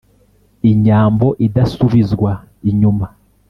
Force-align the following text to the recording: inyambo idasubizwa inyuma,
inyambo 0.71 1.27
idasubizwa 1.45 2.31
inyuma, 2.69 3.07